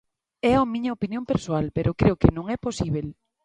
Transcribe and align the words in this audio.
É 0.51 0.53
a 0.57 0.69
miña 0.73 0.95
opinión 0.97 1.23
persoal, 1.31 1.65
pero 1.75 1.97
creo 1.99 2.19
que 2.21 2.33
non 2.35 2.45
é 2.55 2.55
posíbel. 2.65 3.07